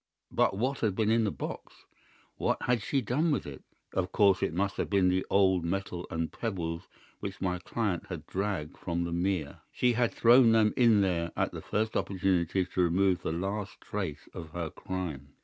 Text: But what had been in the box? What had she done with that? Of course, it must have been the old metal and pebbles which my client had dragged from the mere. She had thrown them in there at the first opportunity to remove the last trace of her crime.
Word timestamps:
But 0.31 0.57
what 0.57 0.79
had 0.79 0.95
been 0.95 1.11
in 1.11 1.25
the 1.25 1.31
box? 1.31 1.85
What 2.37 2.59
had 2.63 2.81
she 2.81 3.01
done 3.01 3.29
with 3.29 3.43
that? 3.43 3.61
Of 3.93 4.11
course, 4.11 4.41
it 4.41 4.51
must 4.51 4.77
have 4.77 4.89
been 4.89 5.09
the 5.09 5.23
old 5.29 5.63
metal 5.63 6.07
and 6.09 6.31
pebbles 6.31 6.87
which 7.19 7.39
my 7.39 7.59
client 7.59 8.07
had 8.09 8.25
dragged 8.25 8.79
from 8.79 9.03
the 9.03 9.11
mere. 9.11 9.59
She 9.71 9.93
had 9.93 10.11
thrown 10.11 10.53
them 10.53 10.73
in 10.75 11.01
there 11.01 11.31
at 11.37 11.51
the 11.51 11.61
first 11.61 11.95
opportunity 11.95 12.65
to 12.65 12.81
remove 12.81 13.21
the 13.21 13.31
last 13.31 13.79
trace 13.79 14.27
of 14.33 14.49
her 14.53 14.71
crime. 14.71 15.33